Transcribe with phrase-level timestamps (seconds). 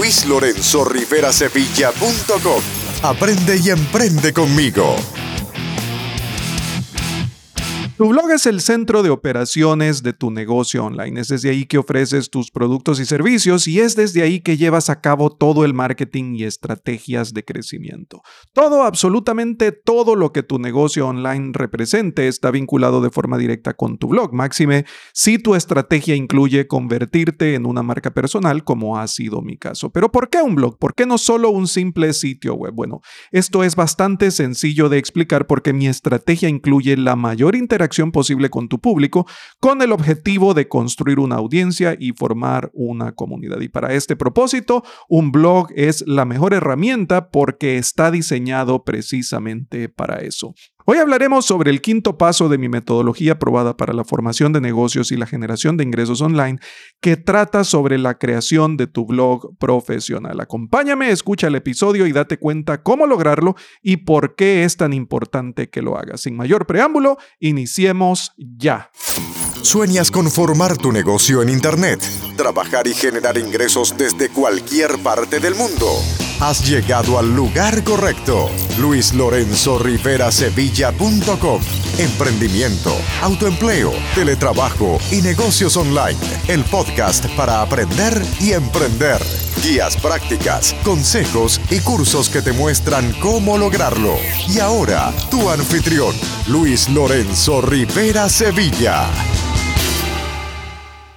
[0.00, 2.62] luislorenzorriverasevilla.com.
[3.02, 4.96] Aprende y emprende conmigo.
[8.00, 11.20] Tu blog es el centro de operaciones de tu negocio online.
[11.20, 14.88] Es desde ahí que ofreces tus productos y servicios y es desde ahí que llevas
[14.88, 18.22] a cabo todo el marketing y estrategias de crecimiento.
[18.54, 23.98] Todo, absolutamente todo lo que tu negocio online represente está vinculado de forma directa con
[23.98, 24.32] tu blog.
[24.32, 29.90] Máxime, si tu estrategia incluye convertirte en una marca personal, como ha sido mi caso.
[29.90, 30.78] Pero ¿por qué un blog?
[30.78, 32.72] ¿Por qué no solo un simple sitio web?
[32.72, 38.50] Bueno, esto es bastante sencillo de explicar porque mi estrategia incluye la mayor interacción posible
[38.50, 39.26] con tu público
[39.60, 43.60] con el objetivo de construir una audiencia y formar una comunidad.
[43.60, 50.20] Y para este propósito, un blog es la mejor herramienta porque está diseñado precisamente para
[50.20, 50.54] eso.
[50.92, 55.12] Hoy hablaremos sobre el quinto paso de mi metodología probada para la formación de negocios
[55.12, 56.58] y la generación de ingresos online,
[57.00, 60.40] que trata sobre la creación de tu blog profesional.
[60.40, 65.70] Acompáñame, escucha el episodio y date cuenta cómo lograrlo y por qué es tan importante
[65.70, 66.22] que lo hagas.
[66.22, 68.90] Sin mayor preámbulo, iniciemos ya.
[69.62, 72.00] ¿Sueñas con formar tu negocio en Internet?
[72.36, 75.86] Trabajar y generar ingresos desde cualquier parte del mundo.
[76.40, 78.48] Has llegado al lugar correcto.
[78.78, 81.60] LuisLorenzoRiveraSevilla.com
[81.98, 86.18] Emprendimiento, autoempleo, teletrabajo y negocios online.
[86.48, 89.20] El podcast para aprender y emprender.
[89.62, 94.16] Guías prácticas, consejos y cursos que te muestran cómo lograrlo.
[94.48, 96.14] Y ahora, tu anfitrión,
[96.48, 99.10] Luis Lorenzo Rivera Sevilla.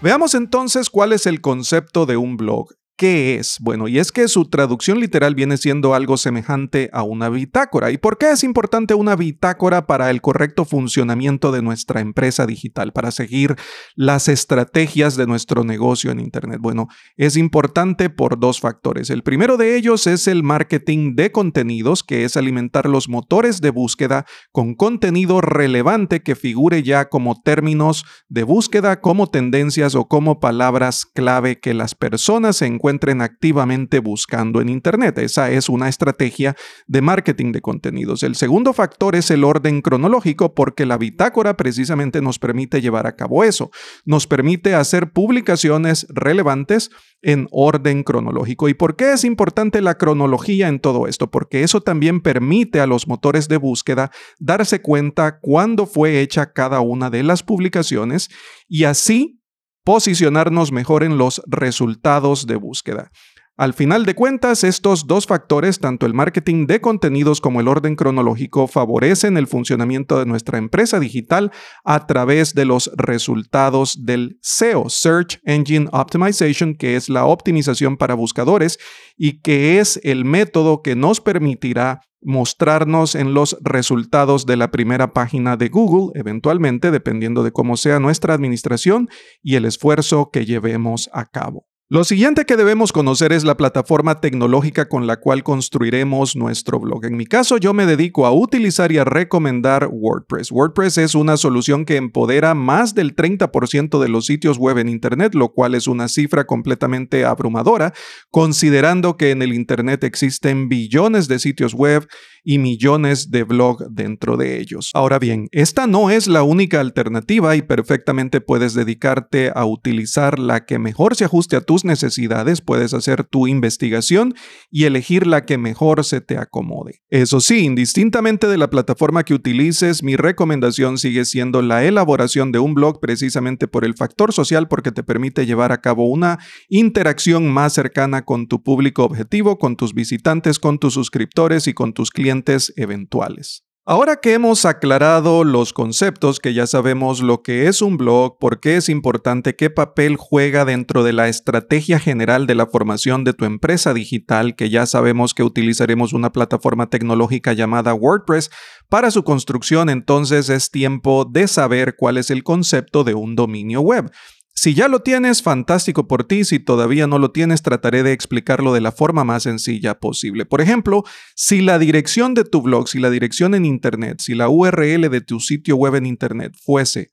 [0.02, 2.74] Veamos entonces cuál es el concepto de un blog.
[2.96, 3.58] ¿Qué es?
[3.60, 7.90] Bueno, y es que su traducción literal viene siendo algo semejante a una bitácora.
[7.90, 12.94] ¿Y por qué es importante una bitácora para el correcto funcionamiento de nuestra empresa digital,
[12.94, 13.56] para seguir
[13.96, 16.60] las estrategias de nuestro negocio en Internet?
[16.62, 19.10] Bueno, es importante por dos factores.
[19.10, 23.72] El primero de ellos es el marketing de contenidos, que es alimentar los motores de
[23.72, 30.40] búsqueda con contenido relevante que figure ya como términos de búsqueda, como tendencias o como
[30.40, 35.18] palabras clave que las personas encuentren encuentren activamente buscando en Internet.
[35.20, 36.54] Esa es una estrategia
[36.86, 38.24] de marketing de contenidos.
[38.24, 43.16] El segundo factor es el orden cronológico porque la bitácora precisamente nos permite llevar a
[43.16, 43.72] cabo eso.
[44.04, 46.90] Nos permite hacer publicaciones relevantes
[47.22, 48.68] en orden cronológico.
[48.68, 51.32] ¿Y por qué es importante la cronología en todo esto?
[51.32, 56.82] Porque eso también permite a los motores de búsqueda darse cuenta cuándo fue hecha cada
[56.82, 58.30] una de las publicaciones
[58.68, 59.40] y así
[59.84, 63.12] posicionarnos mejor en los resultados de búsqueda.
[63.56, 67.96] Al final de cuentas, estos dos factores, tanto el marketing de contenidos como el orden
[67.96, 71.52] cronológico, favorecen el funcionamiento de nuestra empresa digital
[71.84, 78.16] a través de los resultados del SEO, Search Engine Optimization, que es la optimización para
[78.16, 78.80] buscadores
[79.16, 85.14] y que es el método que nos permitirá mostrarnos en los resultados de la primera
[85.14, 89.10] página de Google, eventualmente, dependiendo de cómo sea nuestra administración
[89.44, 91.68] y el esfuerzo que llevemos a cabo.
[91.94, 97.06] Lo siguiente que debemos conocer es la plataforma tecnológica con la cual construiremos nuestro blog.
[97.06, 100.52] En mi caso, yo me dedico a utilizar y a recomendar WordPress.
[100.52, 105.36] WordPress es una solución que empodera más del 30% de los sitios web en Internet,
[105.36, 107.94] lo cual es una cifra completamente abrumadora,
[108.32, 112.08] considerando que en el Internet existen billones de sitios web
[112.44, 114.92] y millones de blogs dentro de ellos.
[114.94, 120.66] Ahora bien, esta no es la única alternativa y perfectamente puedes dedicarte a utilizar la
[120.66, 124.34] que mejor se ajuste a tus necesidades, puedes hacer tu investigación
[124.70, 127.02] y elegir la que mejor se te acomode.
[127.10, 132.60] Eso sí, indistintamente de la plataforma que utilices, mi recomendación sigue siendo la elaboración de
[132.60, 136.40] un blog precisamente por el factor social porque te permite llevar a cabo una
[136.70, 141.94] interacción más cercana con tu público objetivo, con tus visitantes, con tus suscriptores y con
[141.94, 142.33] tus clientes
[142.76, 143.64] eventuales.
[143.86, 148.62] Ahora que hemos aclarado los conceptos, que ya sabemos lo que es un blog, por
[148.62, 153.34] qué es importante, qué papel juega dentro de la estrategia general de la formación de
[153.34, 158.52] tu empresa digital, que ya sabemos que utilizaremos una plataforma tecnológica llamada WordPress
[158.88, 163.82] para su construcción, entonces es tiempo de saber cuál es el concepto de un dominio
[163.82, 164.10] web.
[164.56, 166.44] Si ya lo tienes, fantástico por ti.
[166.44, 170.46] Si todavía no lo tienes, trataré de explicarlo de la forma más sencilla posible.
[170.46, 171.04] Por ejemplo,
[171.36, 175.22] si la dirección de tu blog, si la dirección en Internet, si la URL de
[175.22, 177.12] tu sitio web en Internet fuese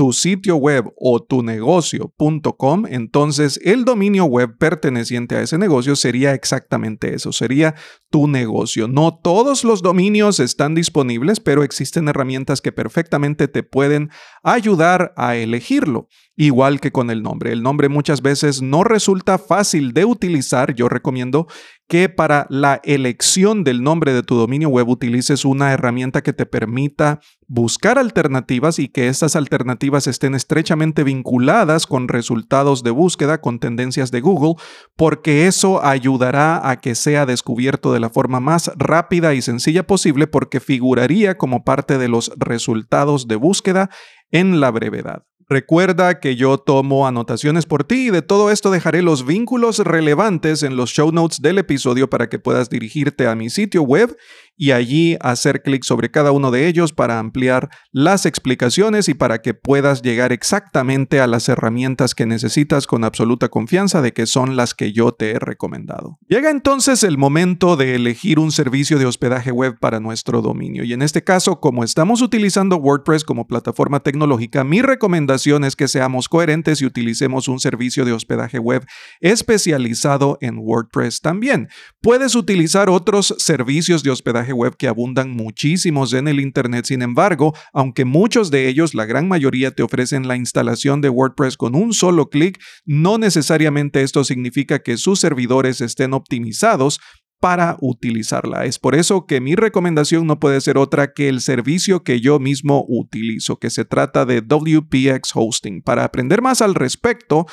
[0.00, 6.32] tu sitio web o tu negocio.com, entonces el dominio web perteneciente a ese negocio sería
[6.32, 7.74] exactamente eso, sería
[8.10, 8.88] tu negocio.
[8.88, 14.10] No todos los dominios están disponibles, pero existen herramientas que perfectamente te pueden
[14.42, 16.08] ayudar a elegirlo.
[16.36, 17.52] Igual que con el nombre.
[17.52, 20.74] El nombre muchas veces no resulta fácil de utilizar.
[20.74, 21.46] Yo recomiendo
[21.86, 26.46] que para la elección del nombre de tu dominio web utilices una herramienta que te
[26.46, 33.58] permita buscar alternativas y que estas alternativas estén estrechamente vinculadas con resultados de búsqueda, con
[33.58, 34.54] tendencias de Google,
[34.96, 40.26] porque eso ayudará a que sea descubierto de la forma más rápida y sencilla posible
[40.26, 43.90] porque figuraría como parte de los resultados de búsqueda
[44.30, 45.24] en la brevedad.
[45.50, 50.62] Recuerda que yo tomo anotaciones por ti y de todo esto dejaré los vínculos relevantes
[50.62, 54.16] en los show notes del episodio para que puedas dirigirte a mi sitio web
[54.60, 59.40] y allí hacer clic sobre cada uno de ellos para ampliar las explicaciones y para
[59.40, 64.56] que puedas llegar exactamente a las herramientas que necesitas con absoluta confianza de que son
[64.56, 66.18] las que yo te he recomendado.
[66.28, 70.92] Llega entonces el momento de elegir un servicio de hospedaje web para nuestro dominio y
[70.92, 76.28] en este caso, como estamos utilizando WordPress como plataforma tecnológica, mi recomendación es que seamos
[76.28, 78.84] coherentes y utilicemos un servicio de hospedaje web
[79.22, 81.68] especializado en WordPress también.
[82.02, 86.86] Puedes utilizar otros servicios de hospedaje web que abundan muchísimos en el Internet.
[86.86, 91.56] Sin embargo, aunque muchos de ellos, la gran mayoría, te ofrecen la instalación de WordPress
[91.56, 97.00] con un solo clic, no necesariamente esto significa que sus servidores estén optimizados
[97.40, 98.64] para utilizarla.
[98.66, 102.38] Es por eso que mi recomendación no puede ser otra que el servicio que yo
[102.38, 105.80] mismo utilizo, que se trata de WPX Hosting.
[105.82, 107.46] Para aprender más al respecto,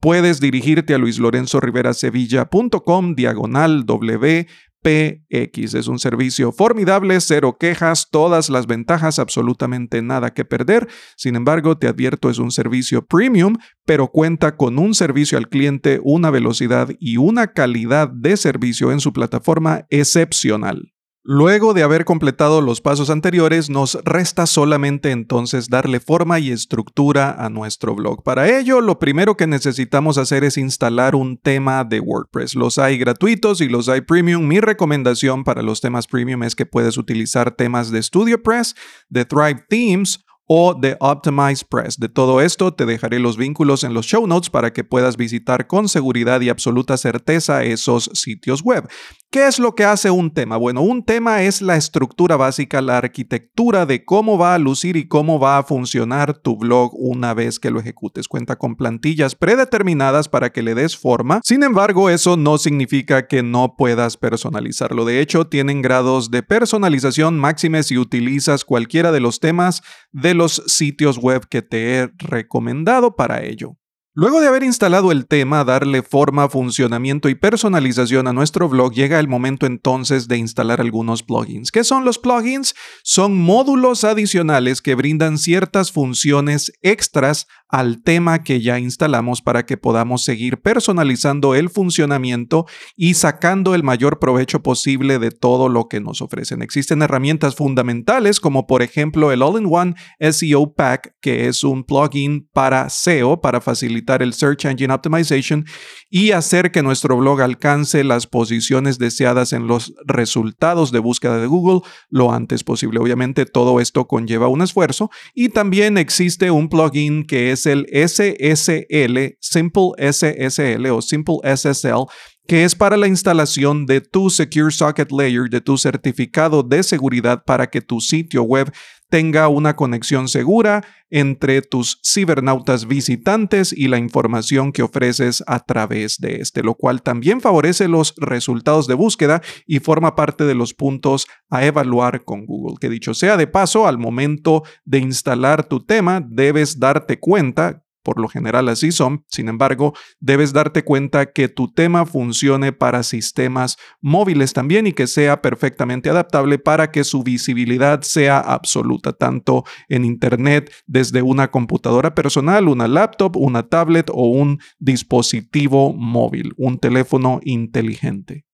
[0.00, 4.46] puedes dirigirte a luislorenzorriverasevilla.com diagonal W
[4.82, 5.74] PX.
[5.74, 10.88] Es un servicio formidable, cero quejas, todas las ventajas, absolutamente nada que perder.
[11.16, 13.56] Sin embargo, te advierto, es un servicio premium,
[13.86, 19.00] pero cuenta con un servicio al cliente, una velocidad y una calidad de servicio en
[19.00, 20.91] su plataforma excepcional.
[21.24, 27.30] Luego de haber completado los pasos anteriores, nos resta solamente entonces darle forma y estructura
[27.38, 28.24] a nuestro blog.
[28.24, 32.56] Para ello, lo primero que necesitamos hacer es instalar un tema de WordPress.
[32.56, 34.48] Los hay gratuitos y los hay premium.
[34.48, 38.74] Mi recomendación para los temas premium es que puedes utilizar temas de StudioPress,
[39.08, 41.98] de Thrive Themes o de Optimize Press.
[41.98, 45.66] De todo esto te dejaré los vínculos en los show notes para que puedas visitar
[45.66, 48.88] con seguridad y absoluta certeza esos sitios web.
[49.30, 50.58] ¿Qué es lo que hace un tema?
[50.58, 55.08] Bueno, un tema es la estructura básica, la arquitectura de cómo va a lucir y
[55.08, 58.28] cómo va a funcionar tu blog una vez que lo ejecutes.
[58.28, 61.40] Cuenta con plantillas predeterminadas para que le des forma.
[61.44, 65.06] Sin embargo, eso no significa que no puedas personalizarlo.
[65.06, 70.62] De hecho, tienen grados de personalización máximes si utilizas cualquiera de los temas de los
[70.66, 73.76] sitios web que te he recomendado para ello.
[74.14, 79.18] Luego de haber instalado el tema, darle forma, funcionamiento y personalización a nuestro blog, llega
[79.18, 81.72] el momento entonces de instalar algunos plugins.
[81.72, 82.74] ¿Qué son los plugins?
[83.04, 89.78] Son módulos adicionales que brindan ciertas funciones extras al tema que ya instalamos para que
[89.78, 92.66] podamos seguir personalizando el funcionamiento
[92.96, 96.60] y sacando el mayor provecho posible de todo lo que nos ofrecen.
[96.60, 102.90] Existen herramientas fundamentales como por ejemplo el All-in-One SEO Pack, que es un plugin para
[102.90, 105.64] SEO, para facilitar el Search Engine Optimization
[106.10, 111.46] y hacer que nuestro blog alcance las posiciones deseadas en los resultados de búsqueda de
[111.46, 111.80] Google
[112.10, 113.00] lo antes posible.
[113.00, 119.36] Obviamente todo esto conlleva un esfuerzo y también existe un plugin que es el SSL,
[119.40, 122.06] Simple SSL o Simple SSL,
[122.46, 127.44] que es para la instalación de tu Secure Socket Layer, de tu certificado de seguridad
[127.44, 128.72] para que tu sitio web
[129.12, 136.16] tenga una conexión segura entre tus cibernautas visitantes y la información que ofreces a través
[136.18, 140.72] de este, lo cual también favorece los resultados de búsqueda y forma parte de los
[140.72, 142.78] puntos a evaluar con Google.
[142.80, 148.20] Que dicho sea de paso, al momento de instalar tu tema, debes darte cuenta por
[148.20, 153.76] lo general así son, sin embargo, debes darte cuenta que tu tema funcione para sistemas
[154.00, 160.04] móviles también y que sea perfectamente adaptable para que su visibilidad sea absoluta, tanto en
[160.04, 167.40] Internet desde una computadora personal, una laptop, una tablet o un dispositivo móvil, un teléfono
[167.42, 168.44] inteligente.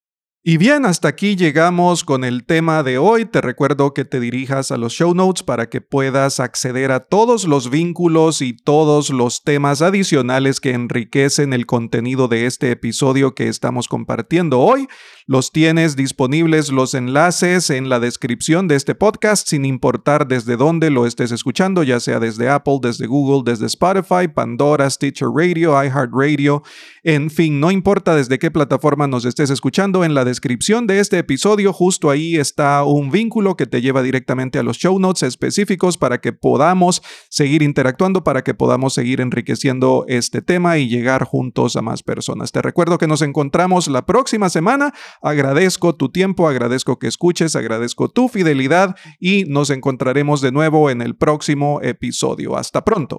[0.50, 3.26] Y bien, hasta aquí llegamos con el tema de hoy.
[3.26, 7.44] Te recuerdo que te dirijas a los show notes para que puedas acceder a todos
[7.44, 13.48] los vínculos y todos los temas adicionales que enriquecen el contenido de este episodio que
[13.48, 14.88] estamos compartiendo hoy.
[15.26, 20.88] Los tienes disponibles los enlaces en la descripción de este podcast sin importar desde dónde
[20.88, 26.62] lo estés escuchando, ya sea desde Apple, desde Google, desde Spotify, Pandora, Stitcher Radio, iHeartRadio,
[27.02, 31.00] en fin, no importa desde qué plataforma nos estés escuchando, en la descripción descripción de
[31.00, 35.24] este episodio, justo ahí está un vínculo que te lleva directamente a los show notes
[35.24, 41.24] específicos para que podamos seguir interactuando, para que podamos seguir enriqueciendo este tema y llegar
[41.24, 42.52] juntos a más personas.
[42.52, 44.94] Te recuerdo que nos encontramos la próxima semana.
[45.22, 51.02] Agradezco tu tiempo, agradezco que escuches, agradezco tu fidelidad y nos encontraremos de nuevo en
[51.02, 52.56] el próximo episodio.
[52.56, 53.18] Hasta pronto.